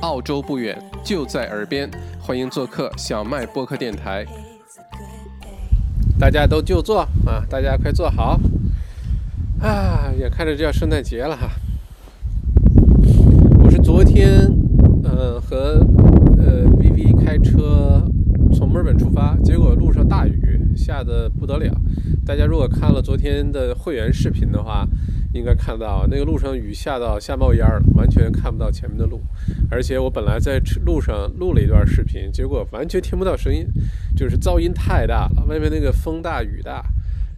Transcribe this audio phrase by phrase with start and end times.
[0.00, 4.24] 澳洲不远，就在耳边，欢迎做客小麦播客电台。
[6.18, 8.40] 大家都就坐啊，大家快坐好
[9.60, 10.10] 啊！
[10.18, 11.50] 眼看着就要圣诞节了哈。
[13.62, 14.50] 我是昨天，
[15.04, 15.86] 呃，和
[16.38, 18.02] 呃 VV 开车
[18.54, 21.74] 从墨尔本出发，结果路上大雨，下的不得了。
[22.24, 24.86] 大家如果看了昨天的会员视频的话，
[25.32, 29.20] 应该看到那个路上雨下到下冒烟了，完全看不到前面的路。
[29.70, 33.64] 而且我本来在路上录了一段视频，结果完全听不到声音，
[34.16, 36.84] 就是噪音太大了，外面那个风大雨大。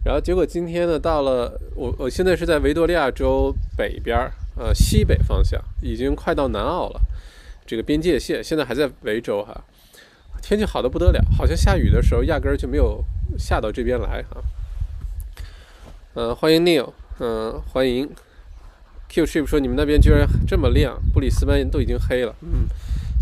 [0.03, 7.01] 然后结果今天呢，到了我我现在是在维多利亚州北边儿，呃西北方向，已经快到南澳了，
[7.65, 9.63] 这个边界线现在还在维州哈，
[10.41, 13.03] 天气好的不得了，好像下雨的时候压根儿就没有
[13.37, 14.43] 下到这边来哈。
[16.15, 18.09] 嗯，欢迎 Neil，嗯，欢迎。
[19.13, 22.33] Q Ship 说：“你们那边居然这么亮，布里斯班都已经黑了。
[22.41, 22.65] 嗯，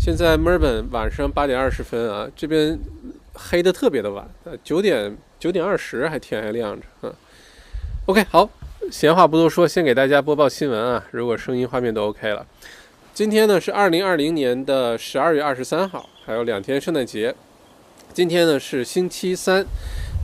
[0.00, 2.78] 现在墨尔本晚上八点二十分啊，这边
[3.34, 6.86] 黑的特别的晚，呃，九点九点二十还天还亮着。
[7.02, 7.12] 嗯
[8.06, 8.48] ，OK，好，
[8.90, 11.04] 闲话不多说，先给大家播报新闻啊。
[11.10, 12.46] 如果声音画面都 OK 了，
[13.12, 17.34] 今天呢是二零二零年的十二月二十三号，还有两天圣诞节。
[18.14, 19.66] 今天呢是星期三。”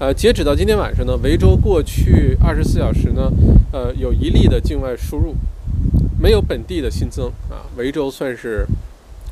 [0.01, 3.29] 呃，截止到今天晚上呢，维州过去二十四小时呢，
[3.73, 5.35] 呃，有一例的境外输入，
[6.21, 8.67] 没有本地的新增啊，维州算是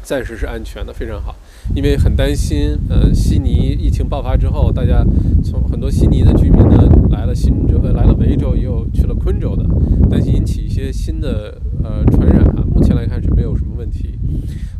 [0.02, 1.34] 暂时是安全的，非常好。
[1.74, 5.04] 因为很担心，呃，悉尼疫情爆发之后，大家
[5.44, 9.64] 从很多悉尼的居民呢来了新州，呃，来了维州，也有去了昆州的，
[10.08, 12.64] 担心引起一些新的呃传染啊。
[12.72, 14.16] 目前来看是没有什么问题。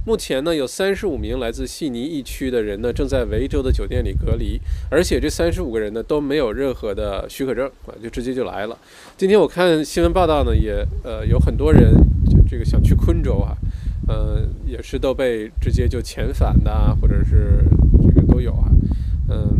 [0.06, 4.56] 目前呢，有三十五名来自悉尼疫区的人呢正在维州的酒店里隔离，
[4.88, 8.78] 而且这三十五个人呢都没有任何的许可证啊，就直接就来了。
[9.16, 11.92] 今天我看新闻报道呢，也呃有很多人
[12.30, 13.56] 就这个想去昆州啊。
[14.08, 17.64] 嗯，也是都被直接就遣返的，或者是
[18.06, 18.70] 这个都有啊。
[19.28, 19.58] 嗯，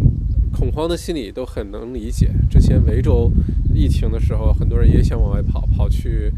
[0.52, 2.30] 恐慌的心理都很能理解。
[2.48, 3.29] 之前维州
[3.74, 6.30] 疫情的时候，很多人也想往外跑，跑去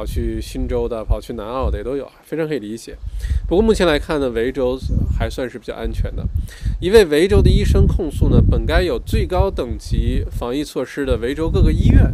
[0.00, 2.96] 跑去新州的，跑去南澳的也都有，非常可以理解。
[3.46, 4.78] 不过目前来看呢，维州
[5.18, 6.26] 还算是比较安全的。
[6.80, 12.10] 一位维州的医生控诉呢，本该有最高等级防疫措施的维州各个医院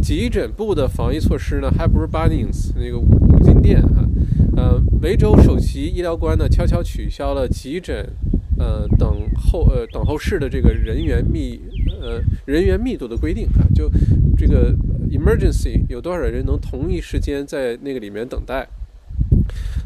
[0.00, 4.08] 急诊部的防疫措施呢，还不如 Bunnings 那个五金店啊。
[4.56, 8.08] 呃，维州首席医疗官呢，悄悄取消了急诊，
[8.56, 11.60] 呃，等候呃等候室的这个人员密
[12.00, 13.90] 呃人员密度的规定啊，就
[14.34, 14.74] 这个
[15.10, 18.68] emergency 有多少人能同一时间在那个里面等待？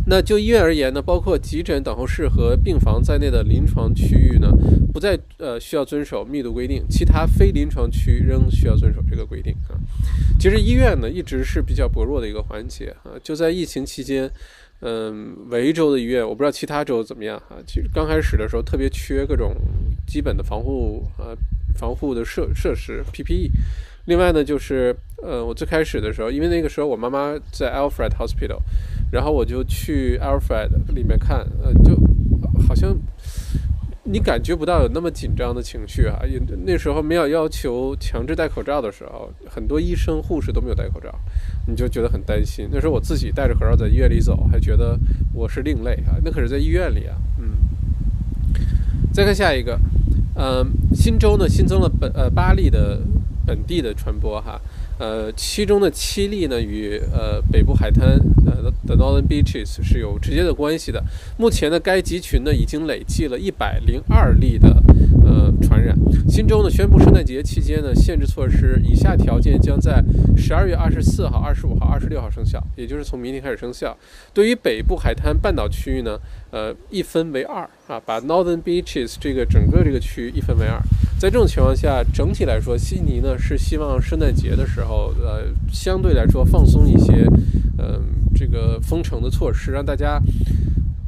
[0.07, 4.49] 那就医院而言呢，包括急诊等候室和病房在内的临床区域呢，
[4.93, 9.79] 不再呃需要遵守密度规定，其他非临床区仍需要遵守这个规定啊。
[10.41, 14.31] 其实医院呢一直是比较薄弱的一个环节啊，就在疫情期间。
[14.85, 17.63] 嗯，维州的医院我不知道其他州怎么样啊。
[17.65, 19.55] 其实刚开始的时候特别缺各种
[20.09, 21.37] 基本的防护呃
[21.77, 23.53] 防护的设设施 PPE。
[24.07, 28.59] 另外呢，就是呃我最开始的时候，因为那个时候我妈妈在 Alfred Hospital，
[29.13, 31.97] 然后我就去 Alfred 里面看，呃就
[32.67, 32.97] 好像。
[34.05, 36.19] 你感觉不到有那么紧张的情绪啊！
[36.27, 41.09] 也那时候没有要求强制戴口罩的时候，很多医生护士都没有戴口罩，
[41.69, 42.69] 你就觉得很担心。
[42.73, 44.99] 那时候我自己戴着口罩在医院里走，还觉得
[45.33, 46.19] 我是另类啊！
[46.25, 47.55] 那可是在医院里啊，嗯。
[49.13, 49.79] 再看下一个，
[50.35, 53.01] 嗯，新州呢新增了本呃八例的
[53.47, 54.61] 本地的传播哈。
[54.99, 58.11] 呃，其中的七例呢，与呃北部海滩
[58.47, 61.03] 呃 The Northern Beaches 是有直接的关系的。
[61.37, 64.81] 目前呢，该集群呢已经累计了一百零二例的
[65.25, 65.97] 呃传染。
[66.29, 70.03] 新州呢宣布，圣诞节期间呢限制措施，以下条件将在
[70.37, 73.97] 十二月二十四号、二十五号、二十六号生效，也就是从明天开始生效。
[74.33, 76.19] 对于北部海滩半岛区域呢，
[76.51, 80.81] 呃一分为二啊，把 Northern Beaches 这个整个这个区域一分为二。
[81.19, 87.25] 在这种情况下，整体来说，悉尼呢是希望圣诞节的时候，呃，相对来说放松一些，
[87.79, 88.03] 嗯，
[88.35, 90.21] 这个封城的措施，让大家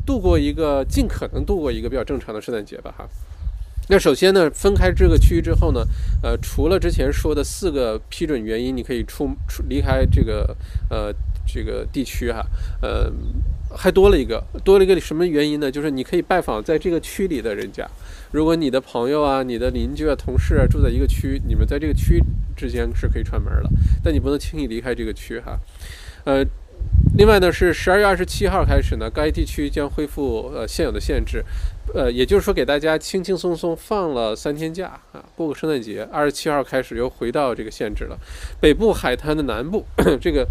[0.06, 3.08] 度过一个尽可能度过一个比较正常的圣诞节吧，哈。
[3.88, 5.84] 那首先呢，分开这个区域之后呢，
[6.22, 10.56] 呃，除了之前说的四个批准原因，你可以出出离开这个
[10.88, 11.12] 呃
[11.46, 12.44] 这个地区哈，
[12.81, 13.12] 呃，
[13.76, 15.70] 还多了一个，多了一个什么原因呢？
[15.70, 17.86] 就是你可以拜访在这个区里的人家。
[18.32, 22.19] 如果你的朋友啊、你的邻居啊、同事啊住在一个区，你们在这个区
[22.56, 23.70] 之间是可以串门的，
[24.02, 25.60] 但你不能轻易离开这个区哈。
[26.25, 26.42] 呃，
[27.16, 31.44] 另外呢是十二月二十七号开始呢，该地区将恢复呃现有的限制，
[31.94, 36.02] 呃，也就是说给大家轻轻松松放了三天假啊，过个圣诞节。
[36.10, 38.18] 二十七号开始又回到这个限制了。
[38.60, 39.84] 北部海滩的南部
[40.20, 40.44] 这个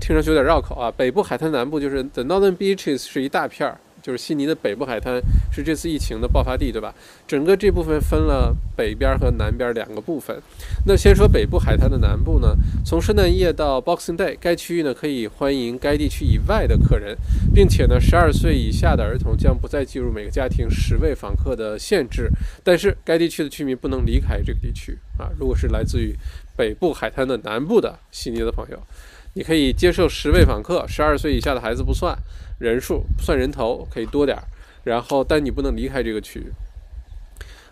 [0.00, 0.92] 听上去有点绕口啊。
[0.94, 3.78] 北部海滩南部就是 The Northern Beaches 是一大片儿。
[4.02, 5.22] 就是悉尼的北部海滩
[5.52, 6.92] 是这次疫情的爆发地，对吧？
[7.26, 10.36] 整个这部分分了北边和南边两个部分。
[10.86, 17.16] 那先说北部海滩的南部呢，从圣诞夜到 Boxing Day，该区域呢可以欢迎该地区以外的客人，
[17.54, 22.28] 并且呢，十二岁以下的儿童将不再计入每个家庭十位访客的限制。
[22.64, 25.30] 但是该地区的居民不能离开这个地区啊。
[25.38, 26.12] 如果是来自于
[26.56, 28.78] 北部海滩的南部的悉尼的朋友，
[29.34, 32.16] 你可以接受十位访客，十二岁以下的孩子不算。
[32.58, 34.44] 人数不算人头，可以多点儿，
[34.84, 36.52] 然后但你不能离开这个区域。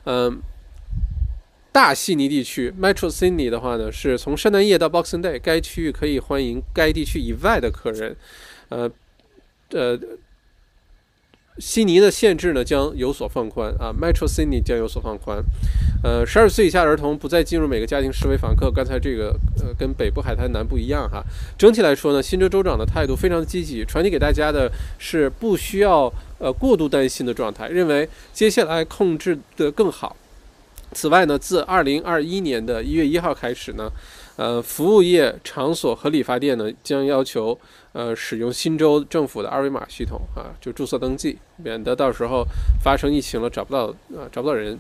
[0.05, 0.41] 嗯，
[1.71, 8.17] 大悉尼地区 （Metro Sydney） 的话呢，是从圣诞夜到 Boxing Day，该区域可以欢迎该地区以外的客人。
[8.69, 8.91] 呃，
[9.71, 9.99] 呃。
[11.58, 15.43] 悉尼的限制呢将有所放宽啊，Metro Sydney 将有所放宽。
[16.02, 18.70] 呃，十二岁以下儿童不再进入每个家庭视为访客。
[18.70, 21.23] 刚才这个呃跟北部海滩南不一样哈。
[21.58, 30.17] 整体来说呢，新州州长的态度非常积极，传递给大家的是不需要呃过度担心的状态，认为接下来控制的更好。
[30.93, 33.91] 此外呢，自二零二一年的一月一号开始呢。
[34.41, 37.59] 呃，服务业场所和理发店呢，将要求
[37.93, 42.43] 呃使用新州政府的二维码系统啊，就注册登记，免得到时候
[42.83, 43.89] 发生疫情了找不到
[44.19, 44.79] 啊找不到人。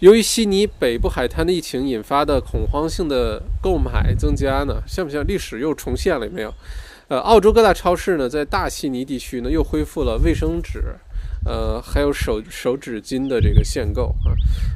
[0.00, 6.26] 由于悉尼北部海滩的疫情引发的恐慌性的购买增加呢，像不像历史又重现了？
[6.26, 6.52] 有没有？
[7.06, 10.82] 呃，澳洲各大超市呢，在大悉尼地区呢，又恢复了卫生纸。
[11.44, 14.30] 呃，还有手手纸巾的这个限购啊，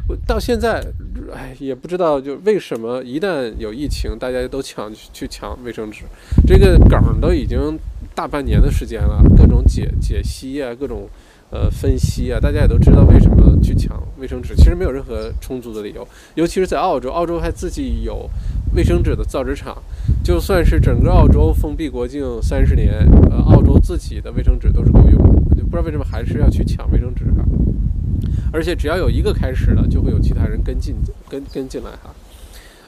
[0.09, 0.85] 我到现在，
[1.33, 6.05] 哎，也不知道就为什么一旦有疫情，大家都抢去抢卫生纸，
[6.47, 7.79] 这个梗都已经
[8.15, 11.09] 大半年的时间了，各种解解析啊，各种
[11.51, 18.29] 呃分析啊，大家也都知道为什么去抢卫生纸，其实没有任何充足的理由，尤其是在澳洲，澳洲还自己有
[18.75, 19.77] 卫生纸的造纸厂，
[20.25, 25.36] 就算是整个澳洲封闭国境三十年，呃，澳洲自己的卫生纸都是够用的。
[25.57, 27.45] 就不知道为什么还是要去抢卫生纸哈，
[28.53, 30.95] 而且只要有一个开始了，就会有其他人跟进
[31.29, 32.15] 跟跟进来哈。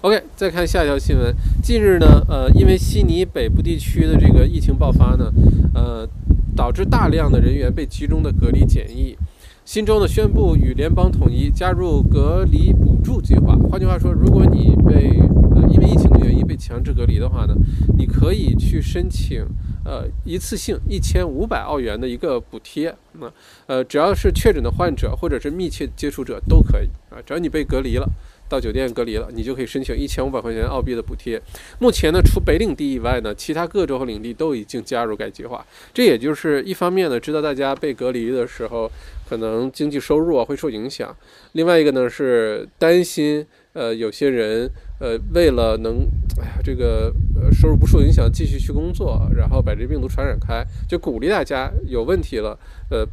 [0.02, 1.34] OK，再看下一条新闻。
[1.60, 5.32] 近日呢，呃，因为悉尼北部地区的这个疫情爆发呢，
[5.74, 6.08] 呃，
[6.54, 9.16] 导致大量的人员被集中的隔离检疫。
[9.64, 13.54] 新州呢宣布与联邦统一加入隔离补助计划。
[13.68, 15.20] 换句话说，如果你被
[15.70, 17.54] 因为疫情的原因被强制隔离的话呢，
[17.96, 19.44] 你可以去申请。
[19.84, 23.32] 呃，一次性一千五百澳元的一个补贴，那
[23.66, 28.06] 呃，只要是确诊的患者或者是密切接触者都可以啊，只要你被隔离了，
[28.50, 31.40] 到酒店隔离了，你就可以申请一千五百块钱澳币的补贴。
[31.78, 35.64] 目前呢，除北领地以外呢，其他各州和领地都已经加入该计划。
[35.94, 38.92] 这也就是一方面呢，知道大家被隔离的时候
[39.26, 41.08] 可能经济收入啊会受影响；
[41.52, 44.70] 另外一个呢是担心呃有些人。
[44.98, 46.06] 呃，为了能，
[46.40, 52.58] 哎呀，这个呃收入不受影响，继续去工作，然后把这病毒传染开，就鼓励大家有问题了，
[52.90, 53.06] 呃，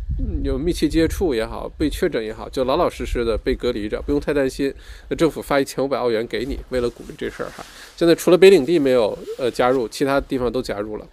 [0.44, 4.74] 有密切接触也好，被确诊也好，就老老实实的被隔离着，不用太担心。
[5.10, 7.64] 那政府发一千五百澳元给你，为了鼓励这事儿哈。
[7.96, 11.08] 现在除了北领地没有呃加入，其他地方都加入了。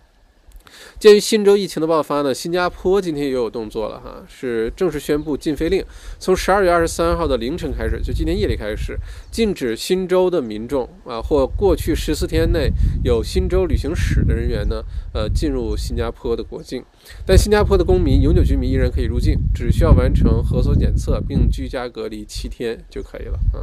[0.99, 5.85] 鉴于新州疫情的爆发呢，新加坡今天也有动作了哈，是正式宣布禁飞令，
[6.19, 8.99] 从十二月二十三号的凌晨开始，就今天夜里开始，
[9.31, 12.71] 禁止新州的民众啊或过去十四天内
[13.05, 14.83] 有新州旅行史的人员呢，
[15.13, 16.85] 呃进入新加坡的国境，
[17.27, 23.61] 但新加坡的公民、永久居民依然可以入境，只需要完成核酸检测并居家隔离七天就可以了啊。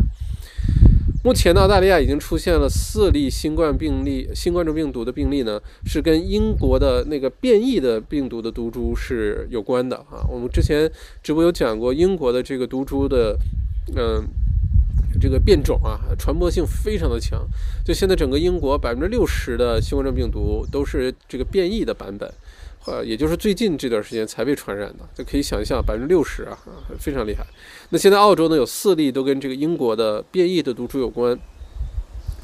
[1.21, 10.23] 目前呢，澳大利亚已经出现了四例新冠病例，新冠状病毒的病例呢，是跟英国的那个变异的病毒的毒株是有关的啊。
[10.31, 10.89] 我们之前
[11.21, 13.37] 直播有讲过，英国的这个毒株的，
[13.97, 14.25] 嗯，
[15.19, 17.45] 这个变种啊，传播性非常的强。
[17.83, 22.33] 就现在整个英国百分之六十的新冠状病毒都是这个变异的版本。
[22.89, 26.57] 呃，也就是最近这段时间才被传染的，就可以想象百分之六十啊，
[26.99, 27.45] 非常厉害。
[27.91, 31.37] 那现在澳洲呢有四例都跟这个英国的变异的毒株有关，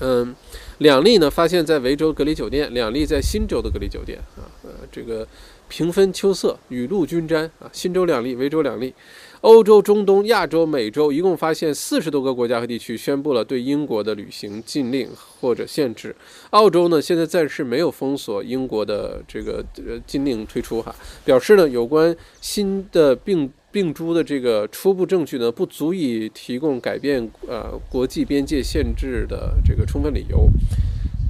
[0.01, 0.35] 嗯，
[0.77, 4.45] 两例呢发现在维州隔离酒店，两例在新州的隔离酒店啊，
[4.91, 5.27] 这个
[5.67, 8.93] 平分秋色，雨露均沾啊，新州两例，维州两例。
[9.41, 15.07] 欧洲、中东、亚洲、美洲一共发现四十多个国家和地区宣布了对英国的旅行禁令
[15.39, 16.15] 或者限制。
[16.49, 30.47] 澳洲呢，现在暂时没有封锁英国的这个呃禁令推出哈，表示呢有关新的病病株的这个初步证据呢不足以提供改变呃国际边界限制的这个充分理由。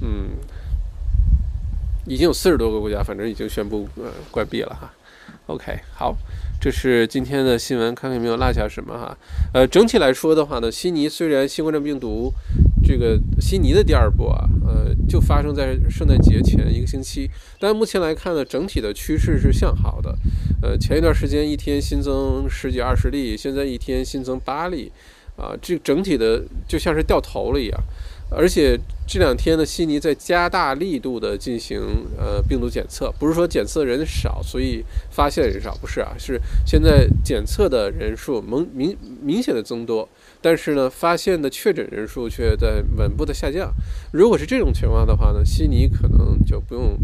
[0.01, 0.29] 嗯，
[2.07, 4.93] 已经有四十多个国家，反正已经宣布呃关闭了哈。
[5.47, 6.15] OK，好。
[6.57, 9.15] 这是今天的新闻，看看有没有落下什么哈。
[9.53, 12.33] 呃，整体来说的话呢，悉尼虽然新冠状病毒
[12.83, 17.29] 这个悉尼的第二波啊，呃，就发生在圣诞节前一个星期。
[17.59, 20.17] 但目前来看呢，整体的趋势是向好的。
[20.63, 24.91] 呃，前一段时间一天新增十几二十例，现在一天新增八例，
[25.35, 27.79] 啊，这整体的就像是掉头了一样。
[28.29, 28.77] 而且
[29.07, 31.79] 这两天呢，悉尼在加大力度的进行
[32.17, 40.07] 呃病毒检测，不是说检测人少，所以发现人少，不是啊，是现在检测的人数明明明显的增多。
[40.41, 43.71] 但是呢，发现的确诊人数却在稳步的下降。
[44.11, 46.97] 如果是这种情况的话呢，悉尼可能就不用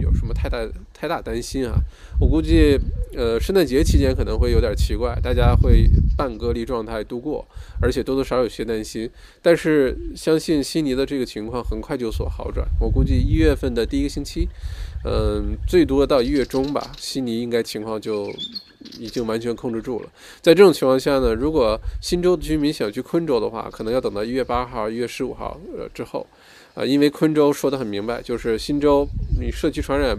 [0.00, 0.58] 有什么太大
[0.92, 1.74] 太大担心啊。
[2.20, 2.78] 我估计，
[3.16, 7.46] 呃，圣诞节期间可能会有点奇怪，大家会半隔离状态度过，
[7.80, 9.08] 而且多多少有些担心。
[9.42, 12.66] 但是相信悉尼的这个情况很快就所好转。
[12.80, 14.48] 我估计一月份的第一个星期，
[15.04, 18.32] 嗯，最多到一月中吧，悉尼应该情况就。
[19.00, 20.08] 已经完全控制住了。
[20.40, 26.24] 在这种情况下呢，如果新州的居民想去昆州的话，可能要等到一月八号、一月十五号呃之后，
[26.78, 29.04] 啊，因为昆州说的很明白，就是新州
[29.40, 30.16] 你社区传染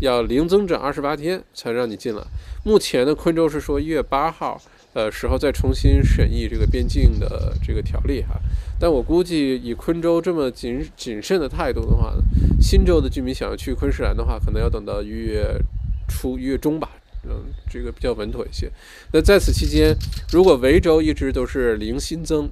[0.00, 2.22] 要零增长二十八天才让你进来。
[2.64, 4.58] 目前呢，昆州是说一月八号
[4.94, 8.40] 呃时候再重新审议这个边境的这个条例哈。
[8.80, 12.22] 但我估计以昆州这么谨谨慎的态度的话呢，
[12.58, 15.60] 新州的居民想要去昆士兰的话，可能要等到一月
[16.08, 16.88] 初、一月中吧。
[17.24, 18.70] 嗯，这个比较稳妥一些。
[19.12, 19.94] 那在此期间，
[20.32, 22.48] 如果维州一直都是零新增，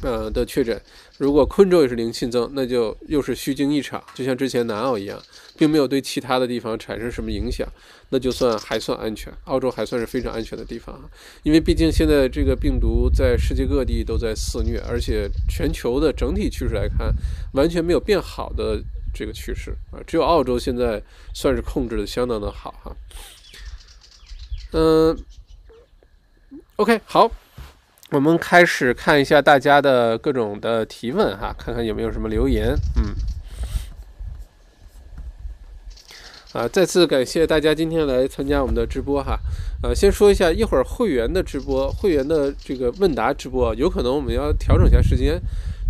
[0.00, 0.80] 呃的确诊，
[1.20, 5.22] 如果昆州也是零新增，那就又是虚惊一场，就像之前南澳一样，
[5.54, 7.68] 并没有对其他的地方产生什么影响，
[8.08, 9.30] 那就算还算安全。
[9.44, 11.02] 澳洲还算是非常安全的地方啊，
[11.42, 17.14] 因为毕竟现在这个病毒在世界各地都在肆虐，而且全球的整体趋势来看，
[17.52, 21.02] 完全没有变好的这个趋势啊，只有澳洲现在
[21.34, 22.96] 算是控制的相当的好哈。
[24.72, 25.14] 嗯
[26.76, 27.30] ，OK，好，
[28.12, 32.74] 我们开始看一下大家的各种的提问哈，看看有没有什么留言。
[32.96, 33.14] 嗯，
[36.52, 39.38] 啊，再次感谢大家今天来参加我们的直播哈。
[39.84, 45.40] 呃，先说一下，一会儿会员的直播，会员的这个问答直播，有可能我们要调整一下时间，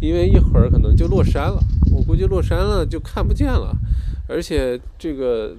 [0.03, 1.59] 因为一会儿可能就落山了，
[1.91, 3.75] 我估计落山了就看不见了，
[4.29, 5.57] 而且这个。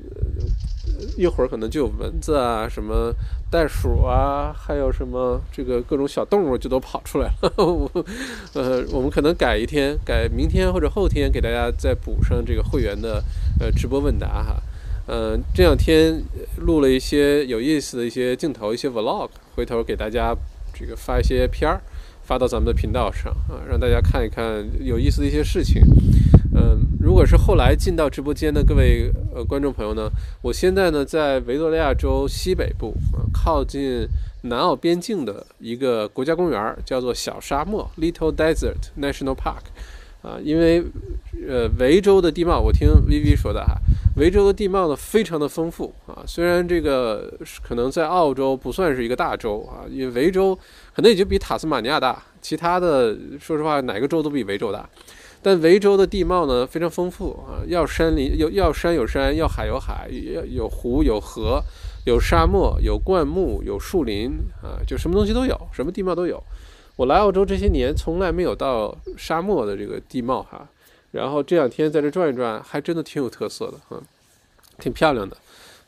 [1.17, 3.13] 一会儿可能就有蚊子啊，什么
[3.49, 7.53] 袋鼠啊，还有什么这个各种小动物就都跑出来了。
[8.53, 13.23] 呃，我们可能改一天，改明天或者后天，给大家再补上这个会员的
[13.59, 14.61] 呃直播问答哈。
[15.07, 16.23] 嗯，这两天
[16.57, 20.35] 录了一些有意思的一些镜头，一些 vlog，回头给大家
[20.73, 21.81] 这个发一些片儿，
[22.23, 25.81] 发到咱们的频道上啊，让大家看一看有意思的一些事情。
[27.31, 30.09] 是后来进到直播间的各位呃观众朋友呢，
[30.41, 34.05] 我现在呢在维多利亚州西北部啊，靠近
[34.41, 39.63] 南澳边境的一个国家公园，叫做小沙漠 （Little Desert National Park）
[40.21, 40.83] 啊，因为
[41.47, 43.77] 呃维州的地貌，我听 VV 说的哈，
[44.17, 47.33] 维州的地貌呢非常的丰富啊，虽然这个
[47.63, 50.53] 可能在澳洲不算是一个大洲啊，因为维州
[50.93, 54.89] 可能也就比塔斯马尼亚大，其他的说实话哪个州都比维州大。
[55.43, 61.61] 但维州的地貌呢非常丰富啊，要山林有要山有山，要海有海，要有湖有河，
[62.05, 64.31] 有沙漠有灌木有树林
[64.61, 66.41] 啊，就什么东西都有，什么地貌都有。
[66.95, 70.67] 我来澳洲这些年从来没有到沙漠的这个地貌哈，
[71.11, 73.99] 然后这两天在这转一转，还真的挺有特色的哈，
[74.77, 75.35] 挺漂亮的。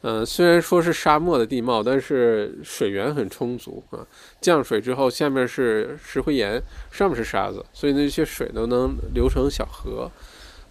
[0.06, 4.06] 嗯，虽然说是沙漠的地貌，但是水源很充足啊。
[4.42, 10.12] 降水之后，下面是石灰岩，上面是沙子，所以那些水都能流成小河。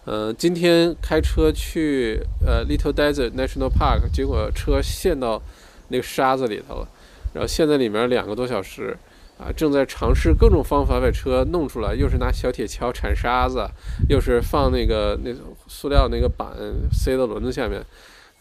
[0.05, 5.41] 嗯，今天开车去呃 Little Desert National Park，结果车陷到
[5.87, 6.87] 那个沙子里头了，
[7.33, 8.95] 然后陷在里面两个多小时
[9.39, 13.67] 啊，正在尝试各种方法把车弄出来，又是拿小铁锹铲沙子，
[14.07, 16.55] 又是放那个那种塑料那个板
[16.91, 17.83] 塞到轮子下面，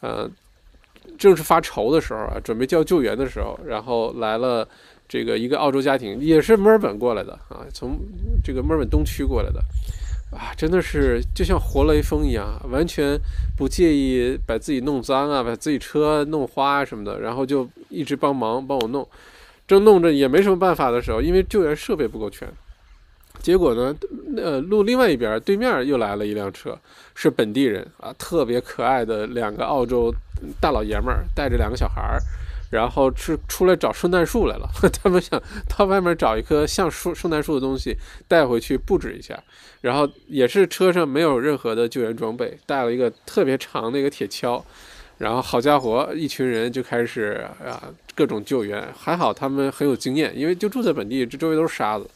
[0.01, 0.31] 呃。
[1.23, 4.67] 正是发愁的时候啊，准备叫救援的时候，然后来了
[5.09, 7.97] 这个一个澳洲家庭，也是墨尔本过来的啊，从
[8.43, 9.61] 这个墨尔本东区过来的，
[10.37, 13.17] 啊，真的是就像活雷锋一样，完全
[13.57, 19.07] 不介意把自己弄脏啊，把自己车弄花啊什么的，然后就一直帮忙帮我弄，
[19.69, 22.49] 正弄着也没什么办法的时候，因为救援设备不够全。
[23.41, 23.97] 结果呢？
[24.37, 26.79] 呃，路另外一边对面又来了一辆车，
[27.15, 30.13] 是本地人啊，特别可爱的两个澳洲
[30.61, 32.19] 大老爷们儿，带着两个小孩儿，
[32.71, 34.69] 然后是出来找圣诞树来了。
[35.03, 39.39] 他们想到外面找一棵像树圣诞树的东西带回去布置一下，
[39.81, 44.63] 然后也是车上没有任何的救援装备，带了一个特别长的一个铁锹，
[45.19, 48.83] 然后好家伙，一群人就开始啊各种救援。
[48.97, 52.09] 还好他们很有经验，因为就住在本地，这周围都是沙子。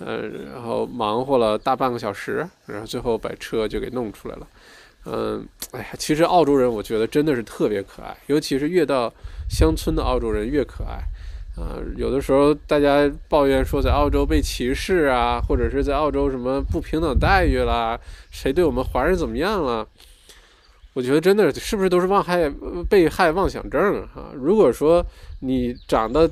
[0.00, 4.46] 呃，然后忙活了大半个小时，然后最后把车就给弄出来了。
[5.06, 9.12] 嗯，哎呀，其实澳洲人我觉得真的是特别可爱，尤其是越到
[9.48, 11.00] 乡村的澳洲人越可爱。
[11.56, 17.98] 啊，有的时候大家抱怨说在澳洲被歧视啊，或者是在澳洲什么不平等待遇啦，
[18.30, 19.86] 谁对我们华人怎么样了？
[20.92, 22.50] 我觉得真的是不是都是妄害
[22.88, 24.32] 被害妄想症啊？
[24.34, 25.04] 如果说
[25.40, 26.28] 你长得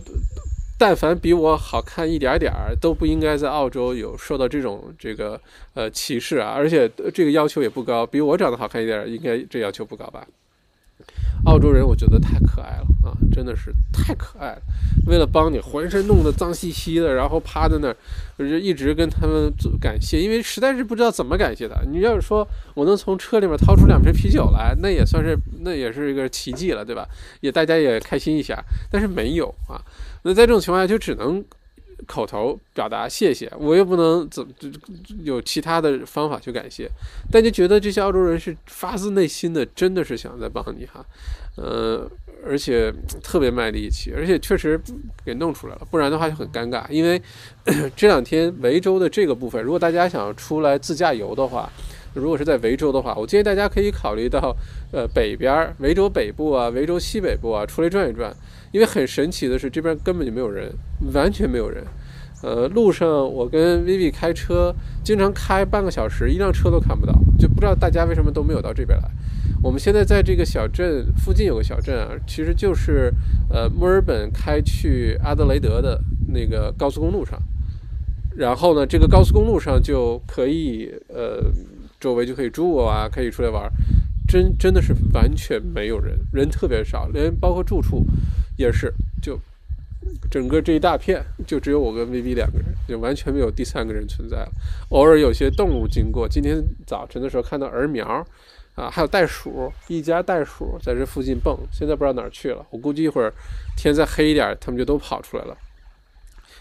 [0.78, 5.38] 但凡比我好看一点点儿，都不应该在澳洲有受到这种这个
[5.74, 6.54] 呃歧视啊！
[6.56, 10.24] 而且这个要求也不高，比我长得好看一点，应该这要求不高吧？
[11.44, 14.62] 澳洲人我觉得太可爱了啊，真的是太可爱了。
[15.06, 17.96] 为了帮你，浑身弄得脏兮兮的，然后趴在那儿，
[18.36, 21.80] 我就一直跟他们感谢，因为实在是不知道怎么感谢他。
[21.88, 27.08] 你要是说我能从车里面掏出两瓶啤酒来，那也算是那也是一个奇迹了，对吧？
[27.40, 29.80] 也大家也开心一下，但是没有啊。
[30.28, 31.42] 那在这种情况下，就只能。
[32.06, 34.48] 口头表达谢谢，我又不能怎么
[35.24, 36.88] 有其他的方法去感谢，
[37.30, 41.04] 但就觉得这些澳洲人是发自内心的，真的是想在帮你哈，
[41.56, 42.08] 呃，
[42.46, 44.80] 而且特别卖力气，而且确实
[45.24, 46.88] 给弄出来了，不然的话就很尴尬。
[46.88, 47.20] 因为
[47.96, 51.70] 这两天维州的这个部分，如果大家想要出来自驾游的话，
[52.14, 54.56] 如果是在维州的话，我建议大家可以考虑到
[54.92, 58.34] 呃北边维州北部啊，维州西北部啊，出来转一转。
[58.70, 60.70] 因为很神奇的是，这边根本就没有人，
[61.14, 61.82] 完全没有人。
[62.42, 69.10] 呃，路上我跟 Vivi 开车，经常开半个小时，一辆车都看不到，就不知道大家为什么都没有到这边来。
[69.62, 73.12] 我们现在在这个小镇附近有个小镇啊，其实就是
[73.50, 77.40] 呃墨尔本开去阿德雷德的那个高速公路上。
[78.36, 81.42] 然后呢，这个高速公路上就可以呃
[82.00, 83.70] 周围就可以住啊，可以出来玩。
[84.28, 88.04] 真真的是完全没有人，人特别少，连包括住处
[88.58, 89.40] 也是，就
[90.30, 94.50] 整个这一大片就只有我跟 VV 两个人，就完全没有第三个人存在了。
[94.90, 98.06] 偶尔有些动物经过，今天早晨的时候看到儿苗，
[98.74, 102.66] 啊，还有袋鼠，一家袋鼠在这附近蹦，现在不知道哪儿去了。
[102.68, 103.32] 我估计一会儿
[103.78, 105.56] 天再黑一点，它们就都跑出来了。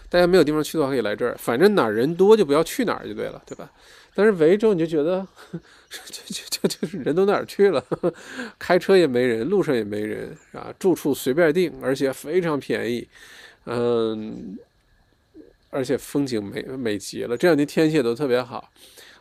[0.08, 3.70] 大家没有地方去的话，可以来这儿，反正哪儿人多就不要去哪儿就对了，对吧？
[4.18, 5.24] 但是维州你就觉得，
[5.88, 7.84] 就就就就是人都哪儿去了？
[8.58, 13.06] 开车也没人，路上也没人啊，住处随便定，而且非常便宜，
[13.66, 14.58] 嗯，
[15.70, 17.36] 而且风景美美极了。
[17.36, 18.72] 这两天天气也都特别好，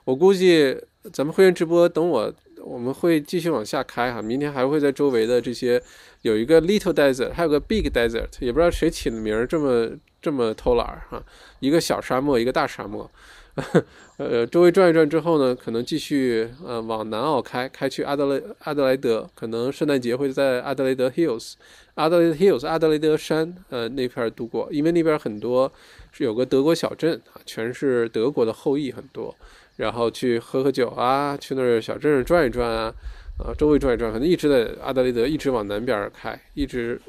[0.04, 0.76] 我估计
[1.14, 2.34] 咱们会员直播等我，
[2.64, 4.20] 我们会继续往下开哈。
[4.20, 5.80] 明天还会在周围的这些
[6.24, 11.24] 有一个 Little Desert，还有个 Big Desert，也不知道谁起的名儿这么这么偷懒儿哈。
[11.60, 13.12] 一个小沙漠，一个大沙漠。
[14.18, 21.54] 呃，周围转一转之后呢，可能继续呃往南澳开，开去阿德雷阿德莱德，可能圣诞节会在阿德雷德 Hills，
[21.96, 25.72] 阿德雷德 Hills 阿德雷德山呃那片度过，因为那边很多
[26.12, 29.36] 是有个德国小镇啊，全是德国的后裔很多，
[29.78, 32.94] 然后去喝喝酒啊，去那儿小镇转一转啊，
[33.40, 37.02] 啊周围转一转，可能一直在阿德雷德一直往南边开，一直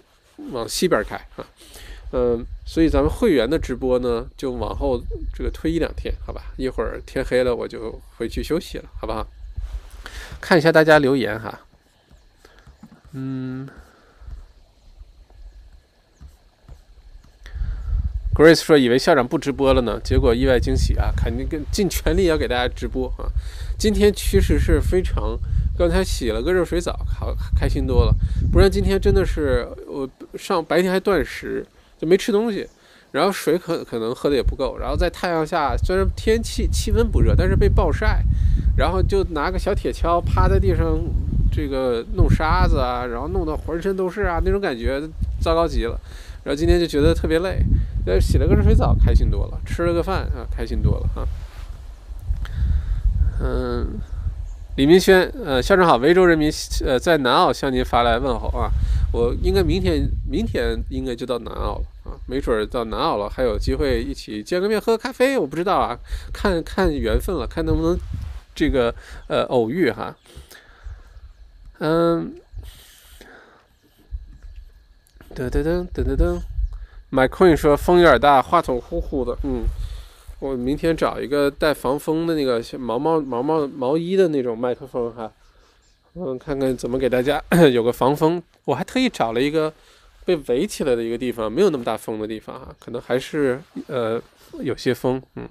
[0.53, 1.47] 往西边开啊。
[2.11, 4.99] 嗯，所以咱们会员的直播呢，就往后
[5.35, 6.43] 这个推一两天，好吧？
[6.57, 9.27] 一会儿天黑了，我就回去休息了，好不好？
[10.41, 11.61] 看一下大家留言哈。
[13.13, 13.69] 嗯
[18.35, 21.13] ，Grace 说以为校长不直播了呢，结果意外惊喜啊！
[21.15, 23.29] 肯定跟尽全力要给大家直播啊！
[23.79, 25.39] 今天其实是非常，
[25.77, 28.15] 刚才洗了个热水澡，好开心多了。
[28.51, 31.67] 不然今天真的是我上白天还断食。
[31.99, 32.67] 就没吃东西，
[33.13, 38.23] 然后水可可能喝的也不够，然后在太阳下，虽然天气气温不热，但是被暴晒，
[38.77, 40.99] 然后就拿个小铁锹趴在地上，
[41.51, 45.03] 这个弄沙子啊，然后弄得浑身都是啊，那种感觉
[45.41, 45.99] 糟糕极了。
[46.45, 47.59] 然后今天就觉得特别累，
[48.07, 51.27] 呃，洗了个热水澡，开心多了，吃了个饭啊，开心多了哈。
[53.41, 53.99] 嗯，
[54.77, 56.51] 李明轩，呃，校长好，维州人民
[56.87, 58.71] 呃在南澳向您发来问候啊。
[59.11, 65.99] 我应该明天，明天应该就到南澳了啊，没准到南澳了，还有机会一起见个面，喝咖啡，我不知道啊，
[66.31, 67.99] 看看缘分了，看能不能
[68.55, 68.95] 这个
[69.29, 70.15] 呃偶遇哈。
[71.79, 72.35] 嗯，
[75.35, 76.41] 噔噔噔噔噔噔
[77.11, 79.65] ，My Queen 说风有点大，话筒呼呼的，嗯，
[80.39, 85.33] 我明天找一个带防风的那个毛毛毛毛毛衣的那种麦克风哈。
[86.15, 87.43] 嗯，看看怎么给大家
[87.73, 88.43] 有个防风。
[88.69, 89.73] 我还特意找了一个
[90.27, 94.21] 被围起来的一个地方，没有那么大风的地方哈，可能还是呃
[94.61, 95.23] 有些风。
[95.37, 95.49] 嗯，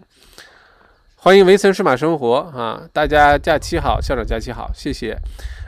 [1.15, 5.17] 欢迎维森数码生活啊，大家假期好，校长假期好，谢谢。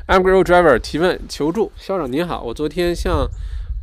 [0.08, 3.28] i'm gro Driver 提问求助，校长您好，我昨天向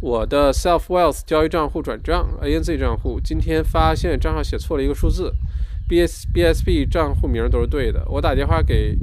[0.01, 5.33] 我的 Self Wealth 交易账户转账 ANZ 账户，今天发现账号写错了一个数字
[5.89, 8.05] ，B S B S B 账户名都是对的。
[8.07, 8.97] 我打电话给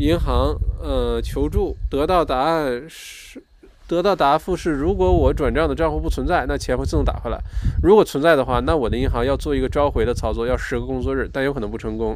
[0.00, 3.40] 银行，呃，求助，得到答案是，
[3.88, 7.38] 得到答复是，如果我转账的账户不存在，那钱会自动打回来；
[7.82, 12.14] 如果存在的话，那我的银行要做一个召回的操作，要十个工作日，但有可能不成功。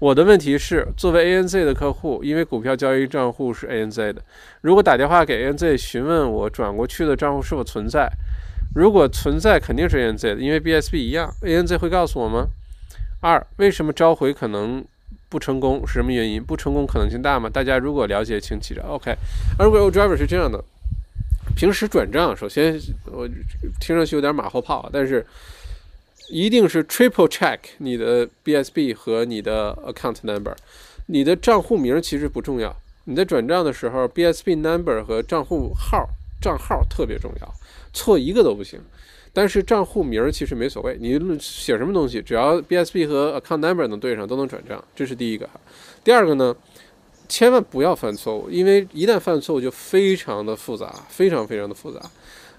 [0.00, 4.22] 我的问题是，作为 ANZ 的客户，因为股票交易账户是 ANZ 的，
[4.60, 8.08] 如果打电话给 ANZ 询问我转过去的账户是否存在，
[8.74, 12.46] 如果存在，肯定是 ANZ 的，因为 BSB 一样，ANZ 会告诉我吗？
[13.20, 14.84] 二，为什么召回可能
[15.28, 15.84] 不成功？
[15.84, 16.42] 是什么原因？
[16.42, 17.50] 不成功可能性大吗？
[17.50, 18.82] 大家如果了解，请记着。
[18.82, 19.12] OK，
[19.58, 20.62] 而 Will Driver 是这样的，
[21.58, 23.28] 平时转账，首先我
[23.80, 25.26] 听上去有点马后炮，但是。
[26.30, 30.54] 一定是 triple check 你的 BSB 和你的 account number，
[31.06, 32.76] 你的账户名其实不重要。
[33.04, 36.06] 你在转账的时候，BSB number 和账户号
[36.38, 37.54] 账号特别重要，
[37.94, 38.78] 错一个都不行。
[39.32, 44.84] 但是账户名其实没所谓，你写什么东西，只要 BSB 和 account number 能对上，都能转账。
[44.94, 45.48] 这是第一个。
[46.04, 46.54] 第二个呢，
[47.28, 52.00] 千万不要犯错误，因为一旦犯错误就非常的复杂，非常非常的复杂。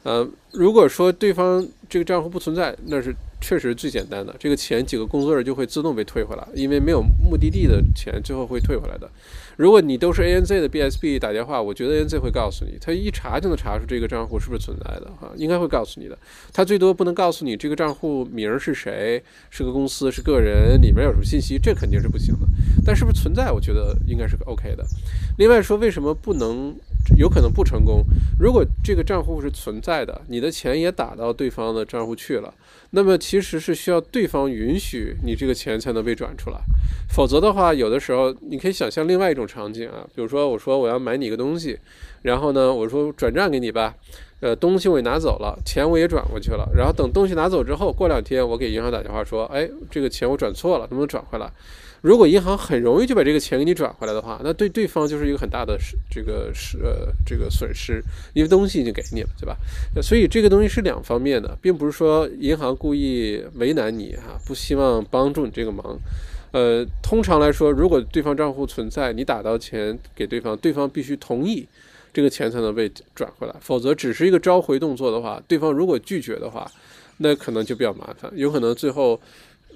[0.04, 3.16] 呃，如果说对方这个账户不存在，那是。
[3.42, 9.10] 确实最简单的，这个钱几个工作日就会自动被退回来，因为没有目的地的钱最后会退回来的。
[9.56, 16.18] 如果你都是 ANZ 的 BSB 打电话，我觉得 ANZ 会告诉你，他一查就能查出这个账户是不是存在的哈，应该会告诉你的。
[16.54, 22.48] 他最多不能告诉你这个账户名是谁，是个公司是个人，里面有什么信息，这肯定是不行的。
[22.86, 24.86] 但是不是存在，我觉得应该是 OK 的。
[25.38, 26.76] 另外说，为什么不能？
[27.18, 28.04] 有可能不成功。
[28.40, 32.54] 如果这个账户是存在的，你的钱也打到对方的账户去了，
[32.92, 36.60] 那么其实是需要对方允许你这个钱才能被转出来。
[37.10, 41.78] 否则的话，有的时候你可以想象另外一种场景啊，比如说我说我要买你一个东西，
[42.22, 43.96] 然后呢我说转账给你吧，
[44.42, 51.52] 呃东西我也拿走了，钱我也转过去了，然后等东西拿走之后，过两天我给银行打电话说，哎这个钱我转错了，能不能转回来？
[52.02, 58.02] 如果银行很容易就把这个钱给你转回来的话，那对对方就是一个很大的是这个是呃这个损失，
[58.34, 59.58] 因为东西已经给你了，对吧？
[60.02, 66.00] 所以这个东西是两方面的，并不是说银行故意为难你哈，不希望帮助你这个忙。
[66.52, 71.68] 呃，通常来说，如果对方账户存在，你打到钱给对方，对方必须同意
[72.14, 76.72] 这个钱才能被转回来，否则只是一个召回动作的话，对方如果拒绝的话，
[77.18, 79.20] 那可能就比较麻烦，有可能最后。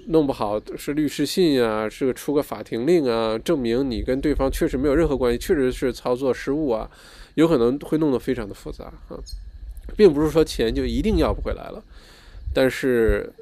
[0.08, 6.88] 弄不好是律师信啊，是出个法庭令啊，证明你跟对方确实没有任何关系，确实是操作失误啊，
[7.34, 9.16] 有可能会弄得非常的复杂啊，
[9.96, 11.82] 并不是说钱就一定要不回来了，
[12.52, 13.32] 但是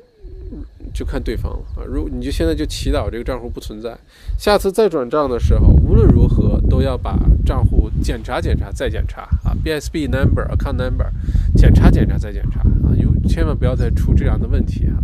[0.94, 1.84] 就看对方了啊。
[1.84, 3.98] 如你就现在就祈祷这个账户不存在，
[4.38, 11.10] 下次再转账的时候，无论如何都要把账户检查检查再检查啊，BSB number account number
[11.56, 15.02] 检查检查再检查啊，有千万不要再出这样的问题啊。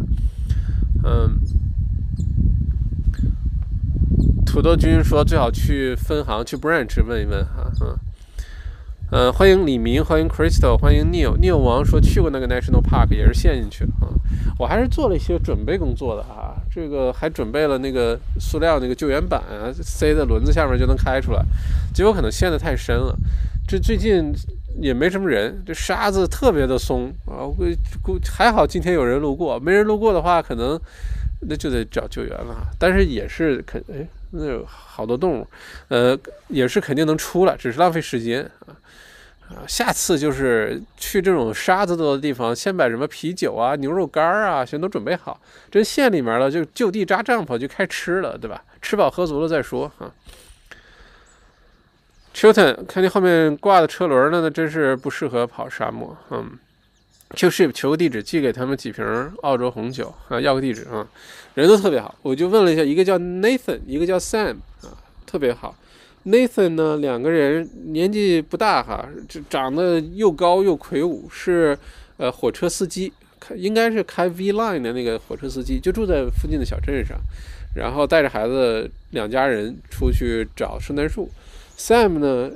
[1.05, 1.39] 嗯，
[4.45, 7.97] 土豆君说最好去分行去 branch 问一问哈，嗯，
[9.11, 14.13] 呃，欢迎李明，欢迎 Crystal，欢迎 Neil，Neil 王说去过那个 National Park 也是陷进去了啊，
[14.59, 21.45] 我还是做了一些准备工作的哈，这个还准备了那个塑料那个救援板啊，塞在轮子下面就能开出来，
[21.95, 23.17] 结果可能陷得太深了，
[23.67, 24.35] 这最近。
[24.81, 27.43] 也没什么人，这沙子特别的松啊！
[27.47, 27.65] 估
[28.03, 30.81] 估还好今天有人路过，没人路过的话，可能
[31.49, 32.67] 那就得找救援了。
[32.79, 35.47] 但是也是肯哎，那有好多动物，
[35.89, 36.17] 呃，
[36.49, 38.77] 也是肯定能出来，只是浪费时间啊
[39.49, 39.67] 啊！
[39.67, 48.63] 下次就是去这种沙子多的地方，先把什么啤酒啊、牛肉干啊全都准备好，这县里面了就就地扎帐篷就开吃了，对吧？
[48.81, 50.13] 吃饱喝足了再说啊。
[52.39, 56.17] Chilton，看见后面挂的车轮了，那真是不适合跑沙漠。
[56.31, 56.49] 嗯
[57.31, 59.05] ，Qship 求个地址，寄给他们几瓶
[59.43, 61.05] 澳洲红酒啊，要个地址啊。
[61.55, 64.95] 人都特别好，我就问了一下，一个叫 Nathan，一个叫 Sam 啊，
[65.27, 65.75] 特别好。
[66.27, 71.77] Nathan 呢，两个人年纪不大哈，这长得又高又魁梧，是
[72.19, 77.19] 呃火车司机，开应该是开 V Line 的那个火车司机，就住在附近的小镇上，
[77.75, 81.29] 然后带着孩子两家人出去找圣诞树。
[81.79, 82.51] Sam 呢，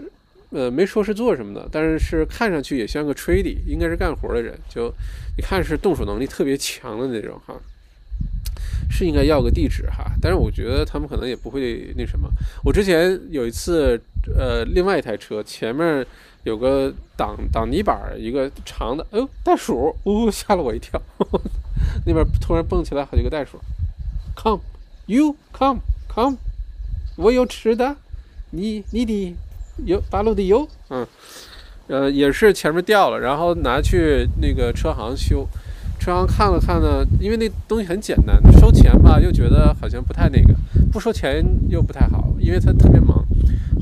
[0.50, 4.92] 呃，没说是做什么的，但是是看上去也像个 trady，应该是干活的人，就
[5.38, 7.54] 一看是动手能力特别强的那种哈，
[8.90, 12.28] 是应该要个地址哈，但是我觉得他们可能也不会那什么。
[12.64, 13.98] 我之前有一次，
[14.36, 16.04] 呃，另外一台车前面
[16.42, 21.00] 有个挡挡泥板，一个长的，哎呦，袋鼠，呜，吓了我一跳，
[22.04, 23.58] 那边突然蹦起来好几个袋鼠
[24.36, 26.36] ，Come，you come，come，
[27.16, 27.96] 我有吃的。
[28.52, 29.34] 你你的
[29.84, 31.06] 油八路的油，嗯，
[31.88, 35.46] 呃，也是前面掉了，然后拿去那个车行修，
[36.02, 40.52] 车行看了看呢，因为那东西很简单，收钱吧又觉得好像不太那个，
[40.90, 43.24] 不收钱又不太好，因为他特别忙。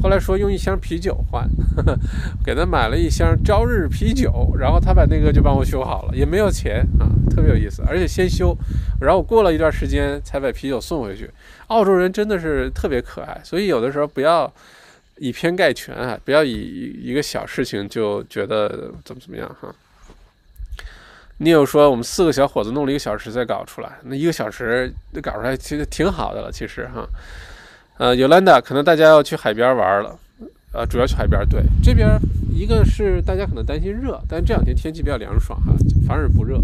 [0.03, 1.49] 后来说用一箱啤酒换，
[2.45, 8.55] 给他买了一箱朝日啤酒，然后他把那个就帮我修好了，也没有钱啊，特别有意思，而且先修，
[9.01, 11.31] 然后我过了一段时间才把啤酒送回去。
[11.69, 14.51] 澳洲人真的是特别可爱，所以有的时候不要
[15.17, 19.75] 以偏概全啊，不要以一个小事情就觉得怎么怎么样哈。
[21.43, 27.09] 你有说我们四个小伙子弄了一个小时才搞出来，那一个小时搞出来其实挺好的了，其实哈。
[27.97, 30.15] 呃，尤兰达，可能大家要去海边玩了，
[30.73, 31.41] 呃，主要去海边。
[31.49, 32.11] 对，这边
[32.55, 35.73] 一个是大家可能担心热，但这两天天气比较凉爽哈，
[36.07, 36.61] 反而不热。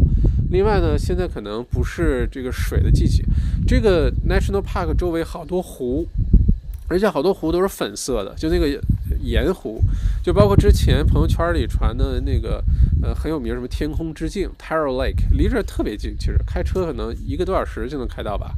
[0.50, 3.24] 另外呢，现在可能不是这个水的季节，
[3.66, 6.06] 这个 National Park 周围好多湖，
[6.88, 8.68] 而且好多湖都是粉色的，就那个
[9.22, 9.80] 盐湖，
[10.22, 12.62] 就包括之前朋友圈里传的那个
[13.02, 18.54] 呃很有名什么天空之镜 Taro Lake，离这特别近，其实开车可能一个多小时就能开到吧，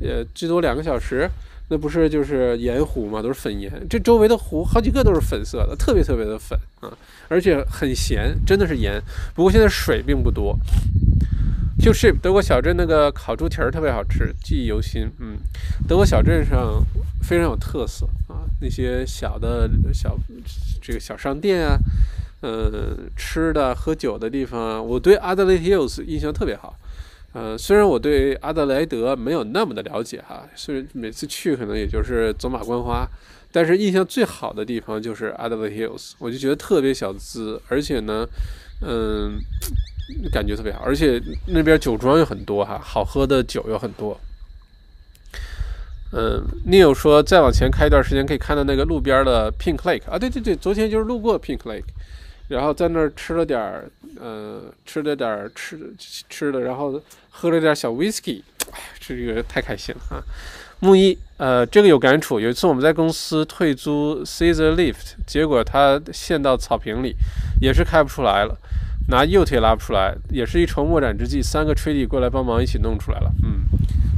[0.00, 1.28] 呃，最多两个小时。
[1.68, 3.72] 那不是就是盐湖嘛，都是粉盐。
[3.88, 6.92] 这周围的湖好几个都是粉色的，特别特别的粉啊，
[7.28, 9.00] 而且很咸，真的是盐。
[9.34, 10.58] 不过现在水并不多。
[11.78, 15.10] 就 ship 德国小镇那个烤猪蹄儿特别好吃，记忆犹新。
[15.18, 15.38] 嗯，
[15.88, 16.84] 德国小镇上
[17.22, 20.18] 非常有特色啊，那些小的小
[20.82, 21.78] 这个小商店啊，
[22.42, 26.76] 嗯，吃的喝酒的地方，我对 Adelaide Hills 印象特别好。
[27.34, 33.08] 呃，虽然我对阿德莱德没有那么的了解哈，虽然每次去可能也就是走马观花，
[33.50, 38.26] 但是印象最好的地方就是阿德莱 hills，我就觉得特别小资，而且呢，
[38.82, 39.38] 嗯，
[40.30, 44.20] 感觉特别好，而且那边酒庄有很多哈，好喝的酒有很多。
[46.12, 51.84] 嗯，Neil 说再往前开一段时间可以看到那个路边的 Pink Lake 啊，对对对，昨天就是路过 Pink Lake。
[52.48, 53.88] 然后在那儿吃了点儿，
[54.20, 55.78] 呃，吃了点儿吃
[56.28, 57.00] 吃的，然后
[57.30, 60.22] 喝了点儿小 whisky，哎，这个太开心了啊！
[60.80, 62.38] 木一，呃，这个有感触。
[62.38, 67.14] 有一次我们在公司退租 Caesar Lift，结果它陷到草坪里，
[67.60, 68.58] 也是开不出来了，
[69.08, 73.32] 拿右腿拉不出来，也是一筹莫展之际，三个吹弟过来帮忙一起弄出来了。
[73.44, 73.62] 嗯，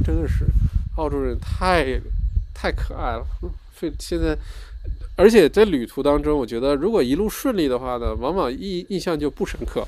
[0.03, 0.45] 真的是
[0.97, 2.01] 澳洲人太
[2.53, 3.25] 太可爱了，
[3.71, 4.37] 非现在。
[5.15, 9.87] 而且在旅途当中，我觉得如果一路顺利的话呢，往往印印象就不深刻。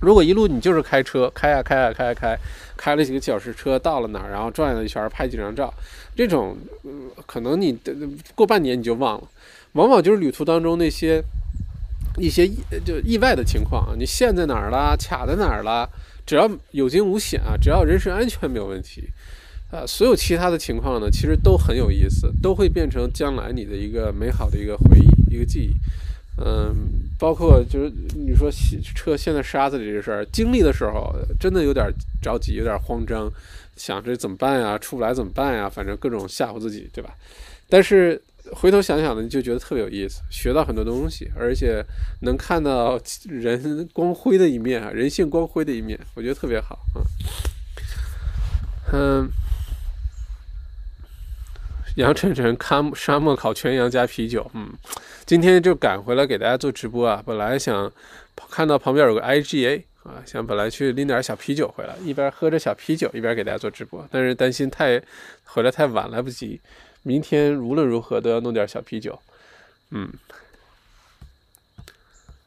[0.00, 2.36] 如果一路你就是开车开啊开啊开啊开，
[2.76, 5.72] 开了几个小时车到了哪儿，然后转了一圈拍几张照，
[6.16, 6.56] 这种
[7.24, 7.78] 可能你
[8.34, 9.28] 过半年你就忘了。
[9.72, 11.22] 往往就是旅途当中那些
[12.18, 12.46] 一些
[12.84, 15.88] 就意外的情况啊，你陷在哪儿了，卡在哪儿了，
[16.26, 19.08] 只要有惊无险啊，只要人身安全没有问题。
[19.72, 25.72] 啊，所有其他的情况呢，其实都很有意思，都会变成将来你的一个美好的一个回忆，一个记忆。
[26.36, 26.74] 嗯，
[27.18, 28.50] 包括就是你说
[28.94, 33.32] 车陷在沙子里这事儿，经历的时候真的有点着急，有点慌张，
[33.76, 37.14] 想着怎么办呀，出不来怎么办呀，反正各种吓唬自己，对吧？
[37.68, 38.20] 但是
[38.52, 41.82] 回头想想呢，你就觉得特别有意思，学到很多东西，而且
[42.20, 47.00] 能看到人光辉的一面啊，人性光辉的一面，我觉得特别好啊。
[48.92, 49.30] 嗯。
[51.96, 54.72] 杨晨晨看沙漠烤全羊加啤酒，嗯，
[55.26, 57.22] 今天就赶回来给大家做直播啊。
[57.26, 57.90] 本来想
[58.50, 65.02] 看到旁边有个 IGA 啊，想本来去拎点小啤酒回来，一边喝着小啤酒一边给大家做直播，但是担心太
[65.44, 66.58] 回来太晚来不及。
[67.02, 69.18] 明天无论如何都要弄点小啤酒，
[69.90, 70.10] 嗯。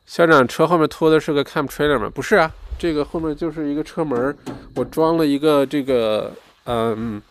[0.08, 2.10] 校长车后面拖的是个 camp trailer 吗？
[2.10, 4.36] 不是啊，这个后面就是一个车门，
[4.75, 6.34] 我装了一个这个，
[6.65, 7.21] 嗯。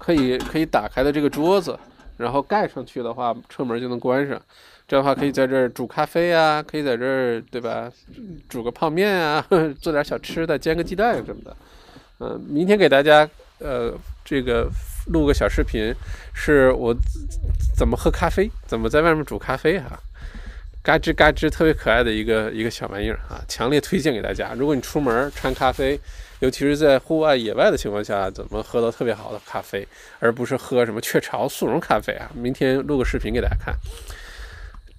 [0.00, 1.78] 可以可以打开的这个桌子，
[2.16, 4.40] 然后盖上去的话，车门就能关上。
[4.88, 7.88] 这样的话，可以在这儿煮咖啡啊，可以在这儿，对吧？
[8.48, 9.46] 煮个泡面啊，
[9.80, 11.56] 做点小吃的，煎个鸡蛋什么的。
[12.18, 13.28] 嗯，明天给大家
[13.60, 14.68] 呃这个
[15.12, 15.94] 录个小视频，
[16.34, 16.92] 是我
[17.76, 19.96] 怎么喝咖啡，怎么在外面煮咖啡哈。
[20.82, 24.52] 嘎吱嘎吱，特别可爱的一个一个小玩意儿啊，强烈推荐给大家。
[24.56, 25.98] 如果你出门儿掺咖啡。
[26.40, 29.86] 尤其是在户外野外的情况下，怎么喝到特别好的咖啡，
[30.20, 32.30] 而不是喝什么雀巢速溶咖啡啊？
[32.34, 33.74] 明天录个视频给大家看。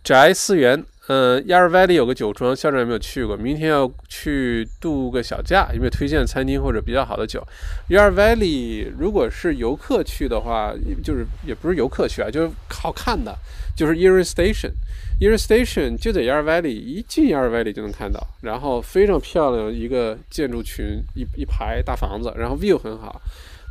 [0.03, 3.35] 宅思源，嗯，Yar Valley 有个酒庄，校长有没有去过？
[3.35, 7.43] 明天要去度个小假，有没有推荐餐厅或者比较好的酒
[7.89, 10.71] ？Yar Valley 如果是游客去的话，
[11.03, 13.35] 就是也不是游客去啊，就是好看的，
[13.75, 14.73] 就是 Erie Station。
[15.21, 23.21] E a r Station 就在 Yarra Valley，一进 Yarra Valley 就能看到，然后非常漂亮一个建筑群，一一排大房子，然后 view 很好。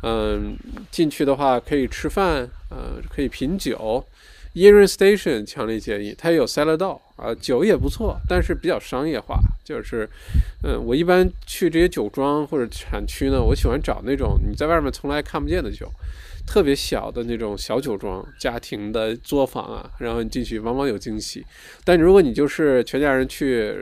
[0.01, 0.55] 嗯，
[0.89, 4.01] 进去的话可以吃饭，呃，可以品酒
[4.53, 9.37] ，e a r Station 强烈建议，它有 Cellar Door 啊，酒也不错，但是比较商业化。
[9.65, 10.09] 就是，
[10.63, 15.91] 嗯，我一般去这些酒庄或者产区呢，我喜欢找那种你在外面从来看不见的酒，
[16.47, 21.45] 特别小的那种小酒庄，家庭的作坊啊，然后你进去往往有惊喜。
[21.83, 23.73] 但如果你就是全家人去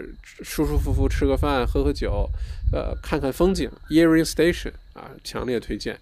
[0.42, 2.30] 舒舒服服吃个饭、喝喝酒，
[2.72, 5.98] 呃，看看风景，Eering Station 啊，强烈推荐。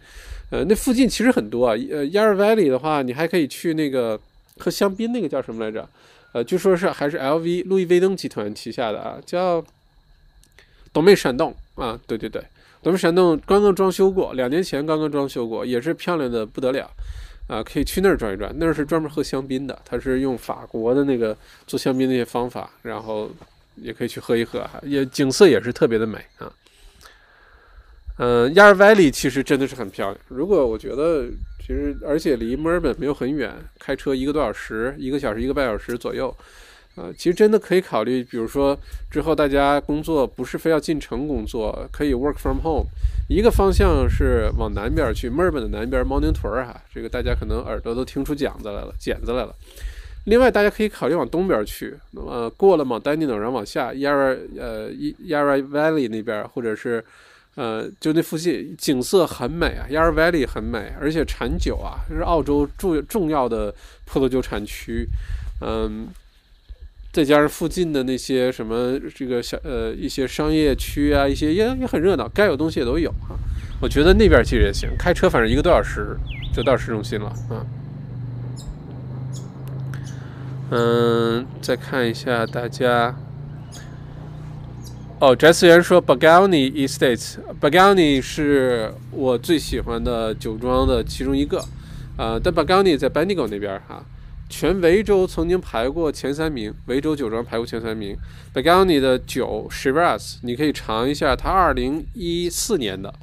[0.49, 4.19] 呃，那附近其实很多啊，呃，Yarra Valley 的话，你还可以去那个
[4.57, 5.87] 喝香槟那个叫什么来着？
[6.33, 9.63] 呃，据说是还是 LV 路易威登集团旗下的啊，叫
[10.93, 12.43] 董妹闪动啊，对对对，
[12.83, 16.89] 咱们山洞刚刚装修过，两年前刚刚装修过，也是漂亮的不得了
[17.47, 21.35] 啊，可以去那儿转一转，那儿是专门喝香槟的，它是用法国的那个
[21.65, 23.29] 做香槟那些方法，然后
[23.75, 26.51] 也可以去喝一喝，也景色也是特别的美啊。
[28.19, 30.17] 嗯，亚尔瓦里其实真的是很漂亮。
[30.27, 31.27] 如果我觉得，
[31.59, 36.35] 其实而且离墨尔本没有很远，开车一个多小时，一个小时一个半小时左右，
[36.97, 38.23] 啊，其实真的可以考虑。
[38.23, 38.77] 比如说
[39.09, 42.85] 之后大家工作不是非要进城工作，可以 work from home。
[43.29, 49.55] 一个方向是往南边去，墨尔本的南边猫宁屯儿哈，这个大家可能耳朵都听出茧子来了，茧子来了。
[50.25, 54.89] 另外，大家可以考虑往东边去，那么过了蒙丹尼诺，然后往下，Yarra 呃
[55.27, 57.03] 亚尔瓦里那边，或者是。
[57.55, 63.73] 呃，就那附近景色很美啊，Yarra Valley 很美，而且产酒啊，是澳洲重重要的
[64.05, 65.07] 葡萄酒产区。
[65.61, 66.07] 嗯，
[67.17, 73.33] 再加上附近的那些什么这个小呃一些商业区啊，一些也也很热闹，该有东西也都有啊。
[73.81, 76.15] 我觉得那边其实也行，开车反正一个多小时
[76.53, 77.65] 就到市中心了啊。
[80.69, 83.15] 嗯，再看一下大家。
[85.19, 91.65] 哦，翟思源说 b a g a n i Estates，b a g a n i 是我最喜欢的酒庄的其中一个，
[92.15, 94.05] 呃，但 b a g a n i 在 Bendigo 那边哈，
[94.49, 98.15] 全维州曾经排过前三名，维州酒庄排过前三名。
[98.53, 103.13] b a g a n i 的酒 Shiraz，你可以尝一下，它二零一四年的，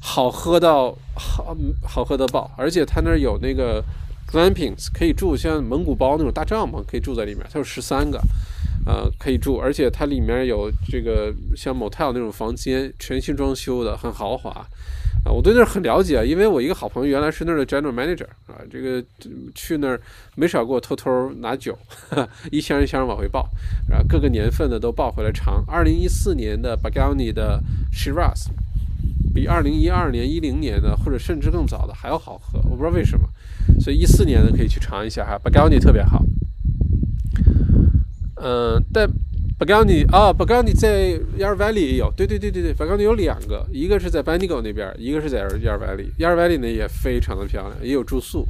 [0.00, 3.82] 好喝到好好喝的爆，而且它那有那个
[4.30, 8.20] glampings，可以住像蒙古包那种大帐篷，可以住在里面，它有十三个。
[8.86, 14.50] 呃，可以住，而且它里面有这个像 motel 那种房间，全新装修的，很豪华。
[15.24, 19.04] 啊，我对那儿很了解，因为我一个好朋友原来是那儿的 general manager 啊，这个
[19.56, 20.00] 去那儿
[20.36, 21.76] 没少给我偷偷拿酒，
[22.52, 23.40] 一箱一箱往回抱，
[23.90, 25.64] 啊，各个年份的都抱回来尝。
[25.66, 27.60] 二零一四年的 b a g a n i 的
[27.92, 28.46] Shiraz
[29.34, 33.28] 比二零一二年、一零年的或者甚至更早的还要好喝，我不知道为什么，
[33.80, 36.22] 所以一四年的可以去尝一下哈 b a g a n i 特别好。
[38.36, 41.56] 嗯，但 b a g a n i 啊 b a g a n i 在 Yarra
[41.56, 46.10] Valley 也有，对对对对对 b a g a n i 有两个，一个是在 Bendigo 那边，一个是在 Yar Valley。
[46.18, 48.46] Yar Valley 呢也非常的漂亮，也有住宿，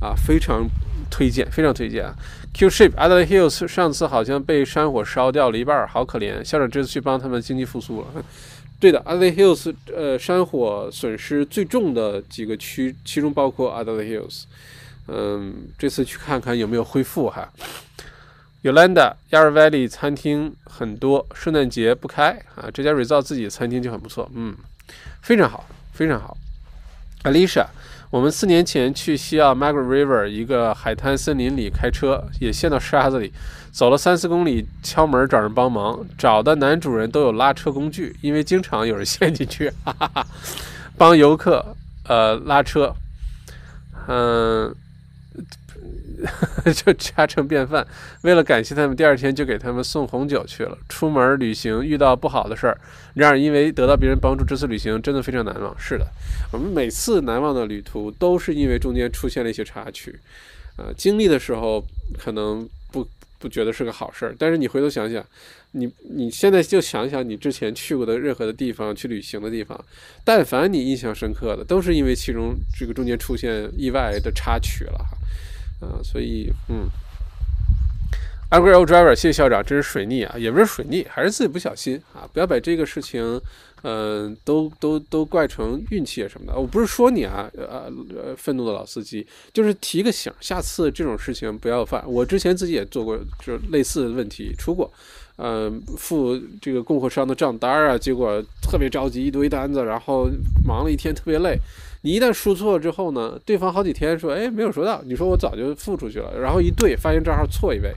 [0.00, 0.68] 啊，非常
[1.10, 2.04] 推荐，非常推荐。
[2.04, 2.14] 啊。
[2.52, 6.44] Q Ship a d e l a Hills 上次好像被山火烧掉了一半，好可怜。
[6.44, 8.06] 校长这次去帮他们经济复苏了。
[8.82, 14.42] 对的，Adelaide Hills 呃山火损失最重的几个区，其中包括 Adelaide Hills。
[15.06, 17.48] 嗯，这次去看看有没有恢复哈。
[18.64, 22.68] Yolanda Yarra Valley 餐厅很多，圣诞节不开啊。
[22.74, 24.52] 这家 Result 自己的餐厅就很不错，嗯，
[25.20, 26.36] 非常好，非常好。
[27.22, 27.66] Alicia，
[28.12, 33.32] 我们四年前去西澳 Margaret River 一个海滩森林里开车，也陷到沙子里，
[33.70, 40.26] 走了三四公里，敲门找人帮忙，找的男主人都有拉车工具，因为经常有人陷进去，哈哈哈，
[40.98, 41.74] 帮游客
[42.06, 42.94] 呃拉车，
[44.06, 44.74] 嗯。
[46.74, 47.86] 就家常便饭。
[48.22, 50.78] 为了感谢他们，第二天就给他们送红酒去了。
[50.88, 52.78] 出门旅行遇到不好的事儿，
[53.14, 55.74] 然而因为得到别人帮助，这次旅行真的非常难忘。
[55.78, 56.06] 是的，
[56.52, 60.18] 我们每次难忘的旅途都是因为中间出现了一些插曲。
[60.76, 61.84] 呃，经历的时候
[62.18, 63.06] 可能不
[63.38, 65.22] 不觉得是个好事儿，但是你回头想想，
[65.72, 69.78] 你你现在就想想你之前去过的任何的地方，去旅行的地方，
[70.24, 75.18] 但凡你印象深刻的，都是因为其中这个中间出现意外的插曲了哈。
[75.82, 76.88] 啊，所以，嗯
[78.50, 83.40] ，Agro Driver，谢谢校长，这是水逆啊，也不是水逆，还是自己不小心啊，不要把这个事情，
[83.82, 86.56] 嗯，都都都怪成运气什么的。
[86.56, 92.04] 我不是说你啊，呃呃，愤怒的老司机，就是提个醒，下次这种事情不要犯。
[92.06, 94.92] 我之前自己也做过，就是类似的问题出过，
[95.38, 100.30] 嗯，付这个供货商的账单啊，结果特别着急，一堆单子，然后
[100.64, 101.58] 忙了一天，特别累。
[102.02, 105.00] 你一旦输错之后呢，对方好几天说，哎，没有收到。
[105.04, 107.94] 你说我早就付出去了，然后一对发现账号错一位，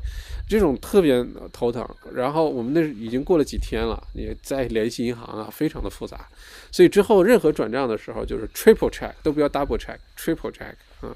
[0.47, 1.84] 这种特别头疼。
[2.14, 6.28] 然后我们那已经过了几天了，你再联系银行啊，非常的复杂。
[6.72, 11.10] 所以之后任何转账的时候，就是 triple check，都不要 double check，triple check 啊。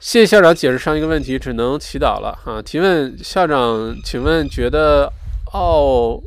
[0.00, 2.60] 谢谢校长解释上一个问题，只能祈祷了哈。
[2.60, 5.12] 提问校长，请问觉得
[5.52, 6.20] 澳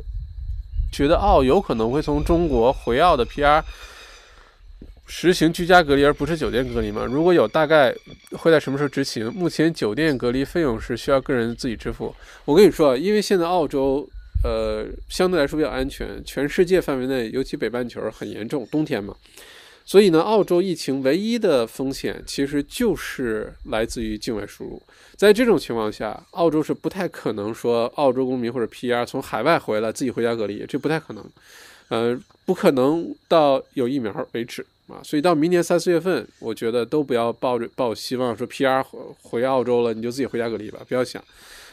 [0.90, 3.62] 觉得澳有可能会从中国回澳的 PR
[5.06, 7.04] 实行居家隔离，而不是酒店隔离吗？
[7.04, 7.94] 如果有，大概
[8.32, 9.32] 会在什么时候执行？
[9.32, 12.14] 目前酒店隔离费用是需要个人自己支付。
[12.44, 14.08] 我跟你说，因为现在澳洲
[14.42, 19.14] 呃相对来说比较安全，全世界范围内，尤其北半球很严重，冬天嘛。
[19.84, 24.82] 所以呢，澳洲疫情唯一的风险其实就是来自于境外输入。
[25.14, 31.24] 在这种情况下，澳洲是不太可能说澳洲公民或者 PR 从海外回来自己回家隔离，这不太可能。
[31.88, 35.00] 呃，不可能到有疫苗为止啊。
[35.02, 38.84] 所以到明年三四月份，我觉得都不要抱着抱希望说 PR
[39.22, 41.22] 回澳洲了你就自己回家隔离吧，不要想。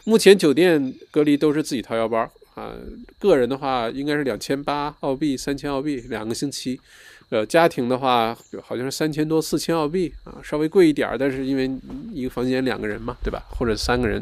[0.05, 2.73] 目前酒店隔离都是自己掏腰包啊，
[3.17, 6.79] 个人的话应该是两千八澳币、三千澳币两个星期。
[7.29, 11.71] 呃，家庭的话，好像是三千多、四千澳币啊，稍微贵一点，但是因为
[12.11, 13.41] 一个房间两个人嘛，对吧？
[13.57, 14.21] 或者三个人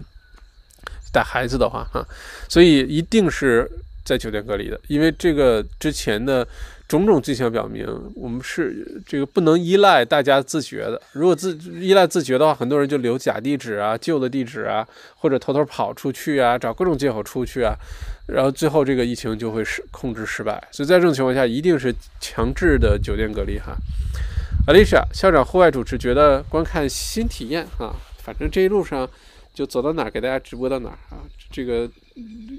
[1.12, 2.08] 带孩子的话，哈，
[2.48, 3.70] 所以一定是
[4.06, 6.48] 在酒店隔离的，因为这个之前的。
[6.92, 11.02] 种种迹象表明，我们是这个不能依赖大家自觉的。
[11.14, 14.86] 如果自依赖自觉的话，很多人就留假地址啊、旧的地址啊，
[15.16, 17.74] 或者偷偷跑出去啊，找各种借口出去啊，
[18.28, 20.62] 然后最后这个疫情就会失控制失败。
[20.70, 23.74] 所以在这种情况下，一定是强制的酒店隔离哈。
[24.68, 29.10] Alicia 校长，户外主持觉得观看新体验啊，反正这一路上
[29.54, 31.89] 就走到哪儿给大家直播到哪儿啊，这个。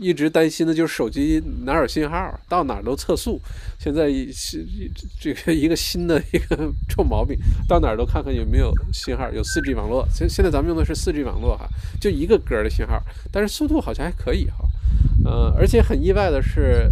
[0.01, 3.39] 一直担心的就是手机哪有信号，到哪儿都测速。
[3.79, 4.67] 现在是
[5.21, 7.39] 这个一个新的一个 臭毛病，
[7.69, 10.09] 到哪儿都看看有没有信号，有 4G 网络。
[10.13, 11.69] 现现在咱们用的是 4G 网络哈，
[12.01, 14.65] 就一个格的信号，但是速度好像还可以哈。
[15.25, 16.91] 呃，而且很意外的是，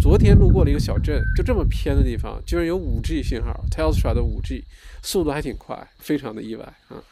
[0.00, 4.62] 昨天路过了一个小镇，就这么偏的地方，居然有 5G 信号，Telstra 的 5G，
[5.02, 7.02] 速度还挺快，非常的意外啊。